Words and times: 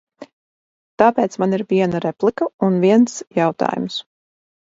Tāpēc 1.01 1.35
man 1.43 1.53
ir 1.57 1.63
viena 1.73 2.01
replika 2.07 2.49
un 2.69 2.79
viens 2.87 3.21
jautājums. 3.41 4.01